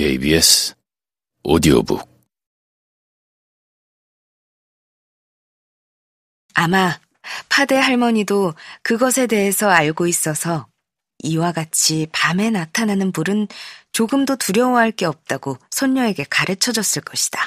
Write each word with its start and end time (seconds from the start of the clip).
KBS 0.00 0.74
오디오북 1.42 2.08
아마 6.54 6.98
파데 7.50 7.76
할머니도 7.76 8.54
그것에 8.82 9.26
대해서 9.26 9.68
알고 9.68 10.06
있어서 10.06 10.68
이와 11.18 11.52
같이 11.52 12.06
밤에 12.12 12.48
나타나는 12.48 13.12
불은 13.12 13.48
조금도 13.92 14.36
두려워할 14.36 14.90
게 14.90 15.04
없다고 15.04 15.58
손녀에게 15.70 16.24
가르쳐 16.30 16.72
줬을 16.72 17.02
것이다. 17.02 17.38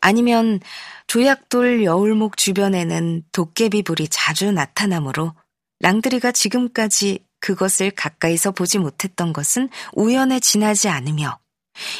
아니면 0.00 0.60
조약돌 1.08 1.84
여울목 1.84 2.38
주변에는 2.38 3.22
도깨비 3.32 3.82
불이 3.82 4.08
자주 4.08 4.50
나타나므로 4.50 5.34
랑드리가 5.80 6.32
지금까지 6.32 7.20
그것을 7.40 7.90
가까이서 7.90 8.52
보지 8.52 8.78
못했던 8.78 9.32
것은 9.32 9.68
우연에 9.92 10.40
지나지 10.40 10.88
않으며 10.88 11.38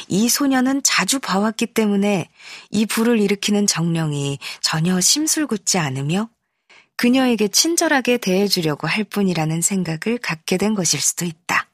이 0.07 0.27
소녀는 0.27 0.81
자주 0.83 1.19
봐왔기 1.19 1.67
때문에 1.67 2.29
이 2.71 2.85
불을 2.85 3.19
일으키는 3.19 3.67
정령이 3.67 4.39
전혀 4.61 4.99
심술궂지 4.99 5.77
않으며 5.77 6.29
그녀에게 6.95 7.47
친절하게 7.47 8.17
대해주려고 8.17 8.87
할 8.87 9.03
뿐이라는 9.03 9.61
생각을 9.61 10.17
갖게 10.17 10.57
된 10.57 10.73
것일 10.73 10.99
수도 10.99 11.25
있다. 11.25 11.69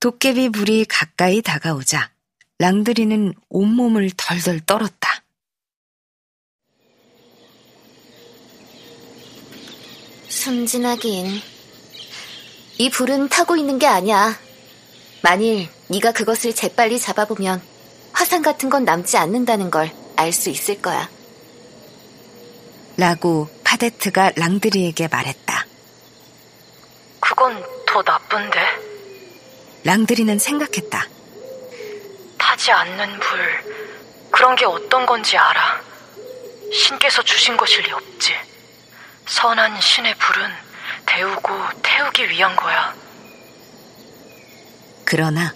도깨비 0.00 0.48
불이 0.50 0.86
가까이 0.86 1.40
다가오자 1.40 2.10
랑드리는 2.58 3.32
온몸을 3.48 4.10
덜덜 4.16 4.60
떨었다. 4.60 4.99
순진하긴. 10.40 11.42
이 12.78 12.90
불은 12.90 13.28
타고 13.28 13.56
있는 13.56 13.78
게 13.78 13.86
아니야. 13.86 14.38
만일 15.22 15.68
네가 15.88 16.12
그것을 16.12 16.54
재빨리 16.54 16.98
잡아보면 16.98 17.60
화상 18.12 18.40
같은 18.42 18.70
건 18.70 18.84
남지 18.84 19.16
않는다는 19.18 19.70
걸 19.70 19.90
알 20.20 20.32
수 20.32 20.50
있을 20.50 20.82
거야. 20.82 21.08
라고 22.98 23.48
파데트가 23.64 24.32
랑드리에게 24.36 25.08
말했다. 25.08 25.66
그건 27.20 27.64
더 27.86 28.02
나쁜데. 28.02 28.58
랑드리는 29.84 30.38
생각했다. 30.38 31.06
타지 32.36 32.70
않는 32.70 33.18
불. 33.20 33.64
그런 34.30 34.54
게 34.56 34.66
어떤 34.66 35.06
건지 35.06 35.38
알아. 35.38 35.80
신께서 36.70 37.22
주신 37.22 37.56
것일 37.56 37.84
리 37.84 37.92
없지. 37.92 38.34
선한 39.30 39.80
신의 39.80 40.16
불은 40.16 40.50
데우고 41.06 41.48
태우기 41.82 42.30
위한 42.30 42.56
거야. 42.56 42.92
그러나 45.04 45.54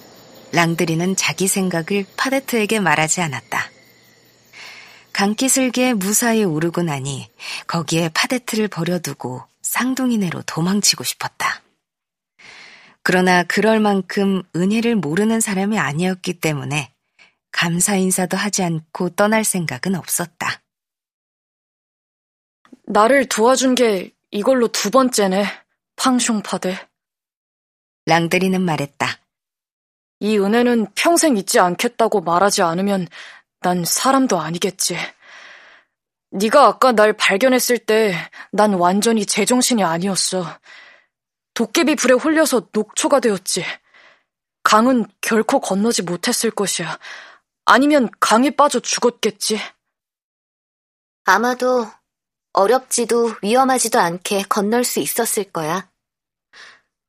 랑드리는 0.53 1.17
자기 1.17 1.49
생각을 1.49 2.07
파데트에게 2.17 2.79
말하지 2.79 3.21
않았다. 3.21 3.71
강기슬기에 5.13 5.95
무사히 5.95 6.45
오르고 6.45 6.83
나니 6.83 7.29
거기에 7.67 8.11
파데트를 8.15 8.69
버려두고 8.69 9.43
쌍둥이네로 9.63 10.43
도망치고 10.43 11.03
싶었다. 11.03 11.61
그러나 13.03 13.43
그럴 13.43 13.81
만큼 13.81 14.45
은혜를 14.55 14.95
모르는 14.95 15.41
사람이 15.41 15.81
아니었기 15.81 16.35
때문에 16.35 16.93
감사 17.51 17.97
인사도 17.97 18.37
하지 18.37 18.63
않고 18.63 19.11
떠날 19.11 19.43
생각은 19.43 19.97
없었다. 19.97 20.64
나를 22.87 23.27
도와준 23.29 23.75
게 23.75 24.13
이걸로 24.31 24.69
두 24.69 24.91
번째네, 24.91 25.45
팡숑파들. 25.97 26.77
랑드리는 28.07 28.61
말했다. 28.61 29.07
이 30.21 30.39
은혜는 30.39 30.89
평생 30.95 31.37
잊지 31.37 31.59
않겠다고 31.59 32.21
말하지 32.21 32.63
않으면 32.63 33.07
난 33.61 33.85
사람도 33.85 34.39
아니겠지. 34.39 34.97
네가 36.31 36.67
아까 36.67 36.93
날 36.93 37.13
발견했을 37.13 37.79
때 37.79 38.15
난 38.53 38.75
완전히 38.75 39.25
제정신이 39.27 39.83
아니었어. 39.83 40.45
도깨비 41.55 41.97
불에 41.97 42.15
홀려서 42.15 42.69
녹초가 42.73 43.21
되었지. 43.21 43.65
강은 44.63 45.07
결코 45.21 45.61
건너지 45.61 46.03
못했을 46.03 46.51
것이야. 46.51 46.99
아니면 47.65 48.09
강에 48.21 48.51
빠져 48.51 48.81
죽었겠지. 48.81 49.59
아마도 51.25 51.87
어렵지도 52.55 53.35
위험하지도 53.43 53.99
않게 53.99 54.45
건널 54.45 54.85
수 54.85 55.01
있었을 55.01 55.53
거야. 55.53 55.91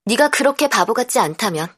네가 0.05 0.29
그렇게 0.29 0.67
바보 0.67 0.93
같지 0.93 1.19
않다면. 1.19 1.73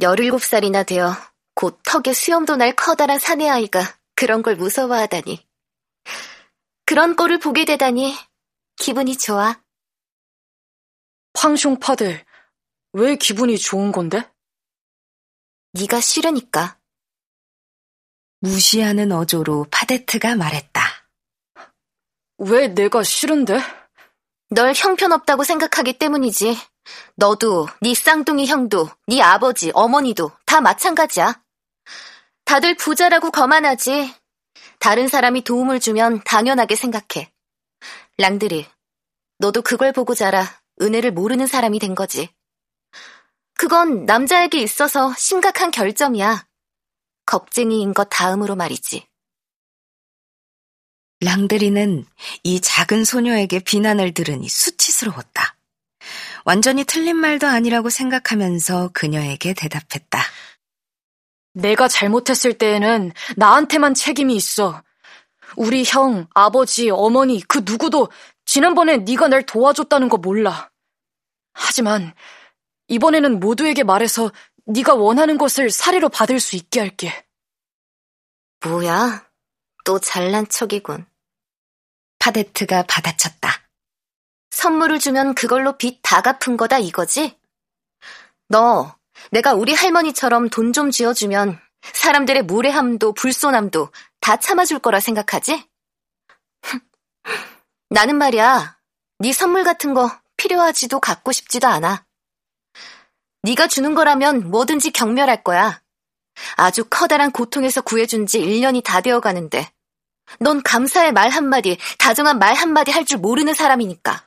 17살이나 0.00 0.86
되어 0.86 1.14
곧 1.54 1.80
턱에 1.84 2.12
수염도 2.12 2.56
날 2.56 2.74
커다란 2.74 3.18
사내아이가 3.18 3.80
그런 4.16 4.42
걸 4.42 4.56
무서워하다니. 4.56 5.46
그런 6.86 7.16
꼴을 7.16 7.38
보게 7.38 7.64
되다니 7.64 8.16
기분이 8.76 9.16
좋아. 9.16 9.62
팡숑파들, 11.34 12.24
왜 12.92 13.16
기분이 13.16 13.58
좋은 13.58 13.92
건데? 13.92 14.30
네가 15.72 16.00
싫으니까. 16.00 16.78
무시하는 18.40 19.12
어조로 19.12 19.66
파데트가 19.70 20.36
말했다. 20.36 20.73
왜 22.38 22.68
내가 22.68 23.02
싫은데? 23.02 23.60
널 24.50 24.72
형편없다고 24.74 25.44
생각하기 25.44 25.98
때문이지. 25.98 26.56
너도, 27.16 27.66
네 27.80 27.94
쌍둥이 27.94 28.46
형도, 28.46 28.88
네 29.06 29.20
아버지, 29.22 29.70
어머니도 29.74 30.32
다 30.44 30.60
마찬가지야. 30.60 31.40
다들 32.44 32.76
부자라고 32.76 33.30
거만하지. 33.30 34.14
다른 34.78 35.08
사람이 35.08 35.42
도움을 35.42 35.80
주면 35.80 36.22
당연하게 36.24 36.76
생각해. 36.76 37.32
랑드리, 38.18 38.66
너도 39.38 39.62
그걸 39.62 39.92
보고 39.92 40.14
자라 40.14 40.44
은혜를 40.80 41.12
모르는 41.12 41.46
사람이 41.46 41.78
된 41.78 41.94
거지. 41.94 42.28
그건 43.56 44.04
남자에게 44.04 44.60
있어서 44.60 45.14
심각한 45.16 45.70
결점이야. 45.70 46.46
겁쟁이인 47.26 47.94
것 47.94 48.08
다음으로 48.10 48.56
말이지. 48.56 49.06
랑드리는 51.24 52.04
이 52.42 52.60
작은 52.60 53.04
소녀에게 53.04 53.60
비난을 53.60 54.12
들으니 54.14 54.48
수치스러웠다. 54.48 55.56
완전히 56.44 56.84
틀린 56.84 57.16
말도 57.16 57.46
아니라고 57.46 57.88
생각하면서 57.88 58.90
그녀에게 58.92 59.54
대답했다. 59.54 60.20
내가 61.54 61.88
잘못했을 61.88 62.58
때에는 62.58 63.12
나한테만 63.36 63.94
책임이 63.94 64.34
있어. 64.36 64.82
우리 65.56 65.84
형, 65.84 66.26
아버지, 66.34 66.90
어머니 66.90 67.40
그 67.40 67.62
누구도 67.64 68.10
지난번에 68.44 68.98
네가 68.98 69.28
날 69.28 69.46
도와줬다는 69.46 70.08
거 70.08 70.18
몰라. 70.18 70.70
하지만 71.52 72.12
이번에는 72.88 73.40
모두에게 73.40 73.84
말해서 73.84 74.30
네가 74.66 74.94
원하는 74.94 75.38
것을 75.38 75.70
사리로 75.70 76.08
받을 76.08 76.40
수 76.40 76.56
있게 76.56 76.80
할게. 76.80 77.24
뭐야? 78.66 79.26
또 79.84 79.98
잘난 80.00 80.48
척이군. 80.48 81.06
파데트가 82.24 82.84
받아쳤다. 82.84 83.50
선물을 84.50 84.98
주면 84.98 85.34
그걸로 85.34 85.76
빚 85.76 86.00
다 86.02 86.22
갚은 86.22 86.56
거다 86.56 86.78
이거지? 86.78 87.38
너 88.48 88.96
내가 89.30 89.52
우리 89.52 89.74
할머니처럼 89.74 90.48
돈 90.48 90.72
좀 90.72 90.90
쥐어주면 90.90 91.60
사람들의 91.92 92.44
무례함도 92.44 93.12
불손함도 93.12 93.92
다 94.20 94.38
참아줄 94.38 94.78
거라 94.78 95.00
생각하지? 95.00 95.68
나는 97.90 98.16
말이야, 98.16 98.78
네 99.18 99.32
선물 99.34 99.62
같은 99.62 99.92
거 99.92 100.10
필요하지도 100.38 101.00
갖고 101.00 101.30
싶지도 101.30 101.66
않아. 101.66 102.06
네가 103.42 103.66
주는 103.66 103.94
거라면 103.94 104.50
뭐든지 104.50 104.92
경멸할 104.92 105.44
거야. 105.44 105.82
아주 106.56 106.86
커다란 106.88 107.30
고통에서 107.30 107.82
구해준 107.82 108.26
지 108.26 108.40
1년이 108.40 108.82
다 108.82 109.02
되어 109.02 109.20
가는데, 109.20 109.70
넌 110.40 110.62
감사의 110.62 111.12
말 111.12 111.30
한마디, 111.30 111.78
다정한 111.98 112.38
말 112.38 112.54
한마디 112.54 112.90
할 112.90 113.04
줄 113.04 113.18
모르는 113.18 113.54
사람이니까. 113.54 114.24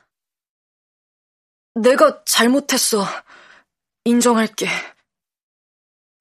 내가 1.74 2.22
잘못했어. 2.24 3.04
인정할게. 4.04 4.68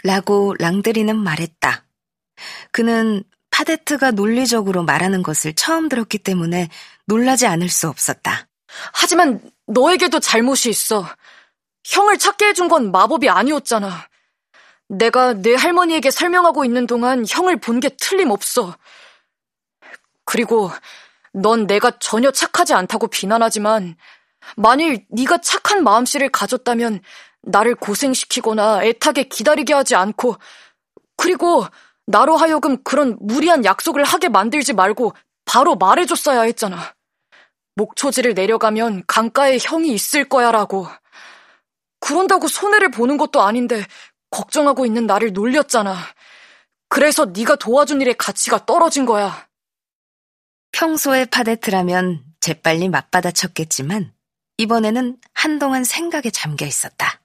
라고 0.04 0.54
랑드리는 0.60 1.16
말했다. 1.18 1.86
그는 2.72 3.24
파데트가 3.52 4.12
논리적으로 4.12 4.84
말하는 4.84 5.24
것을 5.24 5.54
처음 5.56 5.90
들었기 5.90 6.20
때문에 6.20 6.70
놀라지 7.06 7.48
않을 7.48 7.70
수 7.70 7.88
없었다. 7.90 8.48
하지만 8.94 9.40
너에게도 9.66 10.20
잘못이 10.20 10.70
있어. 10.70 11.08
형을 11.86 12.20
찾게 12.20 12.48
해준 12.50 12.68
건 12.68 12.92
마법이 12.92 13.30
아니었잖아. 13.30 14.08
내가 14.90 15.34
내 15.34 15.56
할머니에게 15.56 16.12
설명하고 16.12 16.66
있는 16.66 16.86
동안 16.88 17.26
형을 17.28 17.58
본 17.58 17.80
게 17.80 17.90
틀림없어. 18.00 18.78
그리고 20.28 20.70
넌 21.34 21.68
내가 21.68 21.98
전혀 22.00 22.32
착하지 22.32 22.74
않다고 22.74 23.08
비난하지만 23.08 23.96
만일 24.58 25.06
네가 25.10 25.40
착한 25.40 25.84
마음씨를 25.84 26.30
가졌다면 26.30 27.00
나를 27.44 27.76
고생시키거나 27.76 28.84
애타게 28.84 29.24
기다리게 29.24 29.74
하지 29.74 29.96
않고, 29.96 30.36
그리고 31.16 31.66
나로 32.06 32.36
하여금 32.36 32.84
그런 32.84 33.18
무리한 33.22 33.64
약속을 33.64 34.04
하게 34.04 34.28
만들지 34.28 34.74
말고 34.74 35.14
바로 35.46 35.76
말해줬어야 35.76 36.42
했잖아. 36.42 36.78
목초지를 37.76 38.34
내려가면 38.34 39.04
강가에 39.08 39.58
형이 39.62 39.94
있을 39.94 40.26
거야라고. 40.28 40.88
그런다고 42.02 42.50
손해를 42.50 42.92
보는 42.92 43.18
것도 43.18 43.42
아닌데 43.42 43.86
걱정하고 44.30 44.86
있는 44.86 45.06
나를 45.08 45.32
놀렸잖아. 45.32 45.96
그래서 46.90 47.26
네가 47.26 47.56
도와준 47.56 48.02
일의 48.02 48.16
가치가 48.16 48.66
떨어진 48.66 49.06
거야. 49.06 49.47
평소에 50.72 51.26
파데트라면 51.26 52.24
재빨리 52.40 52.90
맞받아쳤겠지만 52.90 54.14
이번에는 54.58 55.18
한동안 55.34 55.84
생각에 55.84 56.30
잠겨 56.32 56.66
있었다. 56.66 57.22